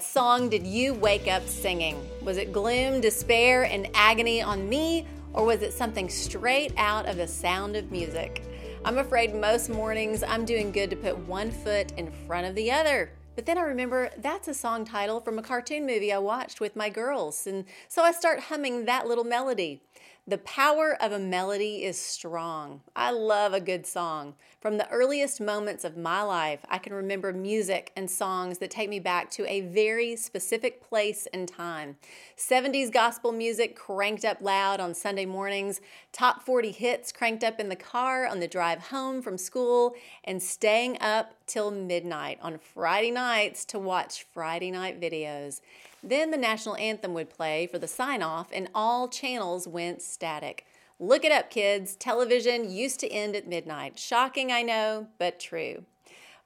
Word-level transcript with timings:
What 0.00 0.06
song 0.06 0.48
did 0.48 0.66
you 0.66 0.94
wake 0.94 1.28
up 1.28 1.46
singing? 1.46 2.02
Was 2.22 2.38
it 2.38 2.54
gloom, 2.54 3.02
despair, 3.02 3.64
and 3.64 3.86
agony 3.92 4.40
on 4.40 4.66
me, 4.66 5.06
or 5.34 5.44
was 5.44 5.60
it 5.60 5.74
something 5.74 6.08
straight 6.08 6.72
out 6.78 7.04
of 7.04 7.18
the 7.18 7.28
sound 7.28 7.76
of 7.76 7.90
music? 7.90 8.42
I'm 8.82 8.96
afraid 8.96 9.34
most 9.34 9.68
mornings 9.68 10.22
I'm 10.22 10.46
doing 10.46 10.72
good 10.72 10.88
to 10.88 10.96
put 10.96 11.18
one 11.18 11.50
foot 11.50 11.92
in 11.98 12.10
front 12.26 12.46
of 12.46 12.54
the 12.54 12.72
other. 12.72 13.12
But 13.36 13.44
then 13.44 13.58
I 13.58 13.60
remember 13.60 14.08
that's 14.16 14.48
a 14.48 14.54
song 14.54 14.86
title 14.86 15.20
from 15.20 15.38
a 15.38 15.42
cartoon 15.42 15.84
movie 15.84 16.14
I 16.14 16.18
watched 16.18 16.60
with 16.60 16.76
my 16.76 16.88
girls, 16.88 17.46
and 17.46 17.66
so 17.88 18.02
I 18.02 18.12
start 18.12 18.40
humming 18.40 18.86
that 18.86 19.06
little 19.06 19.24
melody. 19.24 19.82
The 20.26 20.38
power 20.38 20.96
of 21.00 21.12
a 21.12 21.18
melody 21.18 21.82
is 21.82 21.98
strong. 21.98 22.82
I 22.94 23.10
love 23.10 23.54
a 23.54 23.60
good 23.60 23.86
song. 23.86 24.34
From 24.60 24.76
the 24.76 24.88
earliest 24.90 25.40
moments 25.40 25.82
of 25.82 25.96
my 25.96 26.20
life, 26.20 26.60
I 26.68 26.76
can 26.76 26.92
remember 26.92 27.32
music 27.32 27.90
and 27.96 28.08
songs 28.08 28.58
that 28.58 28.70
take 28.70 28.90
me 28.90 29.00
back 29.00 29.30
to 29.32 29.46
a 29.46 29.62
very 29.62 30.16
specific 30.16 30.86
place 30.86 31.26
and 31.32 31.48
time. 31.48 31.96
70s 32.36 32.92
gospel 32.92 33.32
music 33.32 33.74
cranked 33.74 34.26
up 34.26 34.42
loud 34.42 34.78
on 34.78 34.92
Sunday 34.92 35.24
mornings, 35.24 35.80
top 36.12 36.42
40 36.42 36.70
hits 36.70 37.12
cranked 37.12 37.42
up 37.42 37.58
in 37.58 37.70
the 37.70 37.74
car 37.74 38.26
on 38.26 38.40
the 38.40 38.46
drive 38.46 38.88
home 38.88 39.22
from 39.22 39.38
school, 39.38 39.94
and 40.24 40.42
staying 40.42 41.00
up 41.00 41.34
till 41.46 41.70
midnight 41.70 42.38
on 42.42 42.58
Friday 42.58 43.10
nights 43.10 43.64
to 43.64 43.78
watch 43.78 44.26
Friday 44.34 44.70
night 44.70 45.00
videos. 45.00 45.62
Then 46.02 46.30
the 46.30 46.36
national 46.36 46.76
anthem 46.76 47.14
would 47.14 47.30
play 47.30 47.66
for 47.66 47.78
the 47.78 47.88
sign 47.88 48.22
off, 48.22 48.48
and 48.52 48.68
all 48.74 49.08
channels 49.08 49.68
went 49.68 50.02
static. 50.02 50.66
Look 50.98 51.24
it 51.24 51.32
up, 51.32 51.50
kids. 51.50 51.96
Television 51.96 52.70
used 52.70 53.00
to 53.00 53.08
end 53.08 53.34
at 53.34 53.48
midnight. 53.48 53.98
Shocking, 53.98 54.52
I 54.52 54.62
know, 54.62 55.08
but 55.18 55.40
true. 55.40 55.84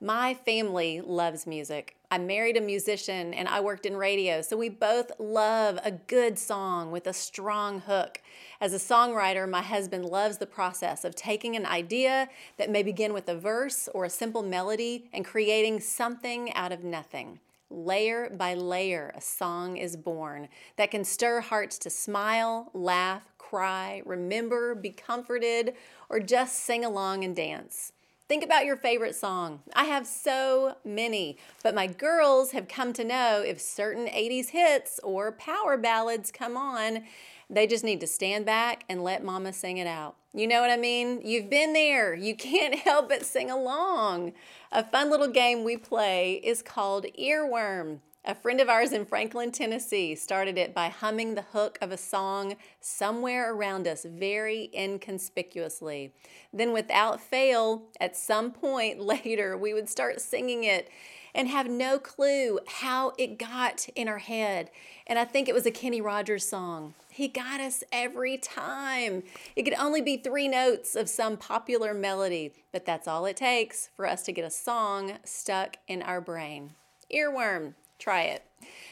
My 0.00 0.34
family 0.34 1.00
loves 1.00 1.46
music. 1.46 1.96
I 2.10 2.18
married 2.18 2.56
a 2.56 2.60
musician 2.60 3.32
and 3.34 3.48
I 3.48 3.60
worked 3.60 3.86
in 3.86 3.96
radio, 3.96 4.42
so 4.42 4.56
we 4.56 4.68
both 4.68 5.10
love 5.18 5.78
a 5.82 5.90
good 5.90 6.38
song 6.38 6.92
with 6.92 7.06
a 7.06 7.12
strong 7.12 7.80
hook. 7.80 8.20
As 8.60 8.72
a 8.72 8.76
songwriter, 8.76 9.48
my 9.48 9.62
husband 9.62 10.04
loves 10.04 10.38
the 10.38 10.46
process 10.46 11.04
of 11.04 11.16
taking 11.16 11.56
an 11.56 11.66
idea 11.66 12.28
that 12.56 12.70
may 12.70 12.82
begin 12.82 13.12
with 13.12 13.28
a 13.28 13.34
verse 13.34 13.88
or 13.94 14.04
a 14.04 14.10
simple 14.10 14.42
melody 14.42 15.08
and 15.12 15.24
creating 15.24 15.80
something 15.80 16.52
out 16.54 16.70
of 16.70 16.84
nothing. 16.84 17.40
Layer 17.70 18.30
by 18.30 18.54
layer, 18.54 19.12
a 19.16 19.20
song 19.20 19.76
is 19.76 19.96
born 19.96 20.48
that 20.76 20.90
can 20.90 21.04
stir 21.04 21.40
hearts 21.40 21.78
to 21.78 21.90
smile, 21.90 22.70
laugh, 22.74 23.32
cry, 23.38 24.02
remember, 24.04 24.74
be 24.74 24.90
comforted, 24.90 25.74
or 26.08 26.20
just 26.20 26.58
sing 26.58 26.84
along 26.84 27.24
and 27.24 27.34
dance. 27.34 27.92
Think 28.26 28.42
about 28.42 28.64
your 28.64 28.76
favorite 28.76 29.14
song. 29.14 29.60
I 29.74 29.84
have 29.84 30.06
so 30.06 30.76
many, 30.84 31.36
but 31.62 31.74
my 31.74 31.86
girls 31.86 32.52
have 32.52 32.68
come 32.68 32.94
to 32.94 33.04
know 33.04 33.42
if 33.46 33.60
certain 33.60 34.06
80s 34.06 34.48
hits 34.48 34.98
or 35.02 35.32
power 35.32 35.76
ballads 35.76 36.30
come 36.30 36.56
on, 36.56 37.04
they 37.50 37.66
just 37.66 37.84
need 37.84 38.00
to 38.00 38.06
stand 38.06 38.46
back 38.46 38.84
and 38.88 39.04
let 39.04 39.24
mama 39.24 39.52
sing 39.52 39.78
it 39.78 39.86
out. 39.86 40.16
You 40.32 40.46
know 40.48 40.60
what 40.60 40.70
I 40.70 40.76
mean? 40.76 41.20
You've 41.24 41.48
been 41.48 41.72
there. 41.72 42.14
You 42.14 42.34
can't 42.34 42.74
help 42.80 43.08
but 43.08 43.24
sing 43.24 43.50
along. 43.50 44.32
A 44.72 44.84
fun 44.84 45.10
little 45.10 45.28
game 45.28 45.62
we 45.64 45.76
play 45.76 46.34
is 46.44 46.62
called 46.62 47.06
Earworm. 47.18 48.00
A 48.26 48.34
friend 48.34 48.58
of 48.58 48.70
ours 48.70 48.92
in 48.92 49.04
Franklin, 49.04 49.52
Tennessee 49.52 50.14
started 50.14 50.56
it 50.56 50.72
by 50.72 50.88
humming 50.88 51.34
the 51.34 51.42
hook 51.42 51.76
of 51.82 51.92
a 51.92 51.98
song 51.98 52.56
somewhere 52.80 53.52
around 53.52 53.86
us 53.86 54.06
very 54.08 54.70
inconspicuously. 54.72 56.14
Then, 56.50 56.72
without 56.72 57.20
fail, 57.20 57.82
at 58.00 58.16
some 58.16 58.50
point 58.50 58.98
later, 59.02 59.58
we 59.58 59.74
would 59.74 59.90
start 59.90 60.22
singing 60.22 60.64
it 60.64 60.88
and 61.34 61.48
have 61.48 61.68
no 61.68 61.98
clue 61.98 62.60
how 62.66 63.12
it 63.18 63.38
got 63.38 63.88
in 63.94 64.08
our 64.08 64.18
head. 64.18 64.70
And 65.06 65.18
I 65.18 65.26
think 65.26 65.46
it 65.46 65.54
was 65.54 65.66
a 65.66 65.70
Kenny 65.70 66.00
Rogers 66.00 66.46
song. 66.46 66.94
He 67.10 67.28
got 67.28 67.60
us 67.60 67.84
every 67.92 68.38
time. 68.38 69.22
It 69.54 69.64
could 69.64 69.74
only 69.74 70.00
be 70.00 70.16
three 70.16 70.48
notes 70.48 70.96
of 70.96 71.10
some 71.10 71.36
popular 71.36 71.92
melody, 71.92 72.54
but 72.72 72.86
that's 72.86 73.06
all 73.06 73.26
it 73.26 73.36
takes 73.36 73.90
for 73.94 74.06
us 74.06 74.22
to 74.22 74.32
get 74.32 74.46
a 74.46 74.50
song 74.50 75.18
stuck 75.24 75.76
in 75.86 76.00
our 76.00 76.22
brain. 76.22 76.70
Earworm, 77.12 77.74
try 78.04 78.24
it. 78.24 78.44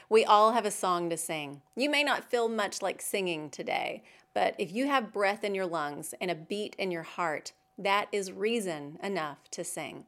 We 0.09 0.25
all 0.25 0.53
have 0.53 0.65
a 0.65 0.71
song 0.71 1.11
to 1.11 1.19
sing. 1.19 1.61
You 1.77 1.91
may 1.91 2.03
not 2.03 2.31
feel 2.31 2.49
much 2.49 2.81
like 2.81 3.03
singing 3.03 3.51
today, 3.51 4.03
but 4.33 4.55
if 4.57 4.73
you 4.73 4.87
have 4.87 5.13
breath 5.13 5.45
in 5.45 5.55
your 5.55 5.67
lungs 5.67 6.15
and 6.19 6.31
a 6.31 6.35
beat 6.35 6.75
in 6.79 6.91
your 6.91 7.03
heart, 7.03 7.53
that 7.77 8.09
is 8.11 8.33
reason 8.33 8.99
enough 9.03 9.51
to 9.51 9.65
sing. 9.65 10.07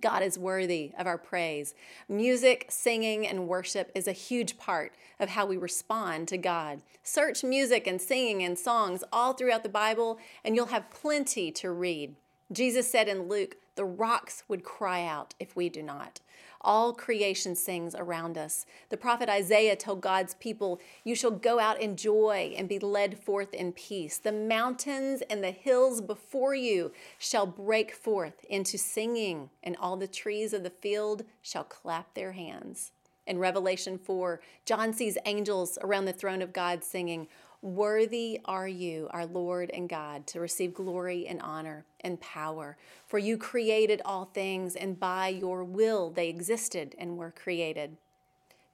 God 0.00 0.22
is 0.22 0.38
worthy 0.38 0.92
of 0.98 1.06
our 1.06 1.18
praise. 1.18 1.74
Music, 2.08 2.64
singing, 2.70 3.26
and 3.26 3.46
worship 3.46 3.92
is 3.94 4.08
a 4.08 4.12
huge 4.12 4.56
part 4.56 4.94
of 5.20 5.28
how 5.28 5.44
we 5.44 5.58
respond 5.58 6.26
to 6.28 6.38
God. 6.38 6.80
Search 7.02 7.44
music 7.44 7.86
and 7.86 8.00
singing 8.00 8.42
and 8.42 8.58
songs 8.58 9.04
all 9.12 9.34
throughout 9.34 9.64
the 9.64 9.68
Bible, 9.68 10.18
and 10.42 10.56
you'll 10.56 10.66
have 10.66 10.90
plenty 10.90 11.50
to 11.52 11.70
read. 11.70 12.14
Jesus 12.50 12.90
said 12.90 13.06
in 13.06 13.28
Luke, 13.28 13.56
The 13.76 13.84
rocks 13.84 14.42
would 14.48 14.64
cry 14.64 15.04
out 15.04 15.34
if 15.38 15.54
we 15.54 15.68
do 15.68 15.82
not. 15.82 16.20
All 16.62 16.92
creation 16.92 17.54
sings 17.54 17.94
around 17.94 18.36
us. 18.36 18.66
The 18.88 18.96
prophet 18.96 19.28
Isaiah 19.28 19.76
told 19.76 20.00
God's 20.00 20.34
people, 20.34 20.80
You 21.04 21.14
shall 21.14 21.30
go 21.30 21.60
out 21.60 21.80
in 21.80 21.96
joy 21.96 22.54
and 22.56 22.68
be 22.68 22.78
led 22.78 23.18
forth 23.18 23.54
in 23.54 23.72
peace. 23.72 24.18
The 24.18 24.32
mountains 24.32 25.22
and 25.30 25.44
the 25.44 25.50
hills 25.50 26.00
before 26.00 26.54
you 26.54 26.90
shall 27.18 27.46
break 27.46 27.94
forth 27.94 28.44
into 28.48 28.78
singing, 28.78 29.50
and 29.62 29.76
all 29.76 29.96
the 29.96 30.08
trees 30.08 30.52
of 30.52 30.62
the 30.62 30.70
field 30.70 31.24
shall 31.42 31.64
clap 31.64 32.14
their 32.14 32.32
hands. 32.32 32.92
In 33.26 33.38
Revelation 33.38 33.98
4, 33.98 34.40
John 34.64 34.92
sees 34.92 35.18
angels 35.24 35.78
around 35.82 36.04
the 36.04 36.12
throne 36.12 36.42
of 36.42 36.52
God 36.52 36.84
singing, 36.84 37.26
Worthy 37.62 38.40
are 38.44 38.68
you, 38.68 39.08
our 39.10 39.26
Lord 39.26 39.70
and 39.72 39.88
God, 39.88 40.26
to 40.28 40.40
receive 40.40 40.74
glory 40.74 41.26
and 41.26 41.40
honor 41.40 41.84
and 42.00 42.20
power. 42.20 42.76
For 43.06 43.18
you 43.18 43.36
created 43.38 44.02
all 44.04 44.26
things, 44.26 44.76
and 44.76 45.00
by 45.00 45.28
your 45.28 45.64
will 45.64 46.10
they 46.10 46.28
existed 46.28 46.94
and 46.98 47.16
were 47.16 47.30
created. 47.30 47.96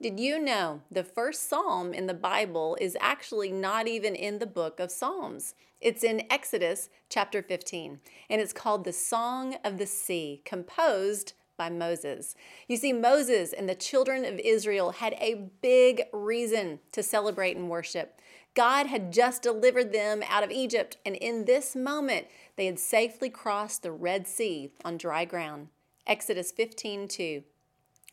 Did 0.01 0.19
you 0.19 0.41
know 0.41 0.83
the 0.91 1.05
first 1.05 1.49
psalm 1.49 1.95
in 1.95 2.09
the 2.09 2.15
Bible 2.15 2.77
is 2.81 2.97
actually 3.01 3.53
not 3.53 3.87
even 3.87 4.17
in 4.17 4.41
the 4.41 4.47
book 4.47 4.81
of 4.81 4.91
Psalms? 4.91 5.55
It's 5.81 6.03
in 6.03 6.25
Exodus 6.29 6.89
chapter 7.09 7.41
15, 7.41 8.01
and 8.29 8.41
it's 8.41 8.53
called 8.53 8.85
the 8.85 8.93
Song 8.93 9.57
of 9.65 9.79
the 9.79 9.87
Sea, 9.87 10.43
composed 10.45 11.35
by 11.57 11.71
Moses. 11.71 12.35
You 12.67 12.77
see, 12.77 12.93
Moses 12.93 13.53
and 13.53 13.69
the 13.69 13.77
children 13.77 14.25
of 14.25 14.41
Israel 14.41 14.91
had 14.91 15.15
a 15.21 15.51
big 15.61 16.03
reason 16.13 16.81
to 16.91 17.03
celebrate 17.05 17.57
and 17.57 17.71
worship. 17.71 18.21
God 18.55 18.87
had 18.87 19.13
just 19.13 19.43
delivered 19.43 19.93
them 19.93 20.23
out 20.29 20.45
of 20.45 20.51
Egypt, 20.51 20.99
and 21.07 21.17
in 21.17 21.47
this 21.47 21.75
moment, 21.75 22.27
they 22.57 22.67
had 22.67 22.79
safely 22.79 23.31
crossed 23.31 23.83
the 23.83 23.93
Red 23.93 24.27
Sea 24.29 24.71
on 24.85 24.99
dry 24.99 25.25
ground. 25.25 25.69
Exodus 26.07 26.53
15 26.53 27.09
2. 27.09 27.43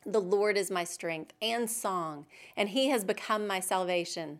The 0.05 0.21
Lord 0.21 0.57
is 0.57 0.71
my 0.71 0.85
strength 0.85 1.33
and 1.41 1.69
song, 1.69 2.25
and 2.55 2.69
he 2.69 2.87
has 2.87 3.03
become 3.03 3.45
my 3.47 3.59
salvation. 3.59 4.39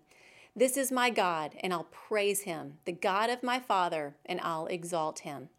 This 0.56 0.78
is 0.78 0.92
my 0.92 1.10
God, 1.10 1.56
and 1.62 1.74
I'll 1.74 1.88
praise 1.92 2.42
him, 2.42 2.78
the 2.86 2.94
God 2.94 3.30
of 3.30 3.44
my 3.44 3.60
father, 3.60 4.16
and 4.26 4.40
I'll 4.42 4.68
exalt 4.68 5.20
him. 5.20 5.50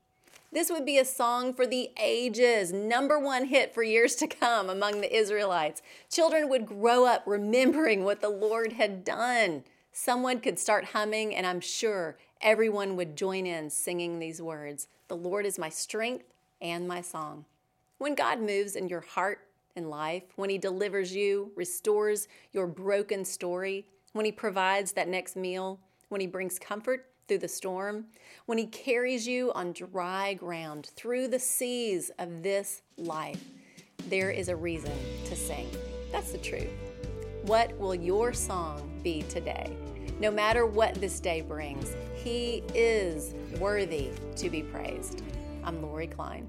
This 0.52 0.70
would 0.70 0.84
be 0.84 0.98
a 0.98 1.04
song 1.04 1.52
for 1.52 1.66
the 1.66 1.90
ages, 2.00 2.72
number 2.72 3.18
one 3.18 3.44
hit 3.44 3.72
for 3.72 3.82
years 3.82 4.16
to 4.16 4.26
come 4.26 4.68
among 4.68 5.00
the 5.00 5.14
Israelites. 5.14 5.82
Children 6.10 6.48
would 6.48 6.66
grow 6.66 7.04
up 7.04 7.22
remembering 7.26 8.04
what 8.04 8.20
the 8.20 8.30
Lord 8.30 8.72
had 8.72 9.04
done. 9.04 9.64
Someone 9.92 10.40
could 10.40 10.58
start 10.58 10.84
humming, 10.86 11.34
and 11.34 11.46
I'm 11.46 11.60
sure 11.60 12.16
everyone 12.40 12.96
would 12.96 13.16
join 13.16 13.46
in 13.46 13.70
singing 13.70 14.18
these 14.18 14.40
words 14.40 14.88
The 15.08 15.16
Lord 15.16 15.46
is 15.46 15.58
my 15.58 15.68
strength 15.68 16.24
and 16.60 16.86
my 16.86 17.00
song. 17.00 17.44
When 17.98 18.14
God 18.14 18.40
moves 18.40 18.76
in 18.76 18.88
your 18.88 19.00
heart 19.00 19.46
and 19.76 19.90
life, 19.90 20.22
when 20.36 20.50
He 20.50 20.58
delivers 20.58 21.14
you, 21.14 21.52
restores 21.56 22.28
your 22.52 22.66
broken 22.66 23.24
story, 23.24 23.84
when 24.12 24.24
He 24.24 24.32
provides 24.32 24.92
that 24.92 25.08
next 25.08 25.36
meal, 25.36 25.80
when 26.08 26.20
He 26.20 26.26
brings 26.26 26.58
comfort 26.58 27.06
through 27.26 27.38
the 27.38 27.48
storm, 27.48 28.06
when 28.46 28.58
He 28.58 28.66
carries 28.66 29.26
you 29.26 29.52
on 29.54 29.72
dry 29.72 30.34
ground 30.34 30.90
through 30.96 31.28
the 31.28 31.38
seas 31.38 32.10
of 32.18 32.42
this 32.42 32.82
life, 32.96 33.44
there 34.08 34.30
is 34.30 34.48
a 34.48 34.56
reason 34.56 34.92
to 35.24 35.36
sing. 35.36 35.68
That's 36.12 36.32
the 36.32 36.38
truth. 36.38 36.89
What 37.44 37.76
will 37.78 37.94
your 37.94 38.34
song 38.34 39.00
be 39.02 39.22
today? 39.22 39.74
No 40.20 40.30
matter 40.30 40.66
what 40.66 40.94
this 40.96 41.20
day 41.20 41.40
brings, 41.40 41.96
He 42.14 42.62
is 42.74 43.34
worthy 43.58 44.10
to 44.36 44.50
be 44.50 44.62
praised. 44.62 45.22
I'm 45.64 45.80
Lori 45.80 46.06
Klein. 46.06 46.46